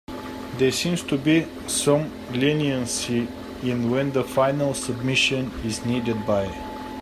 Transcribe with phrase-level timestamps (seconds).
[0.57, 3.27] There seems to be some leniency
[3.61, 6.47] in when the final submission is needed by.